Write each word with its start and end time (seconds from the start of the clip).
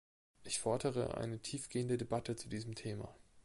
Ich 0.41 0.57
fordere 0.57 1.15
eine 1.17 1.37
tiefgehende 1.37 1.95
Debatte 1.95 2.35
zu 2.35 2.49
diesem 2.49 2.73
Thema. 2.73 3.15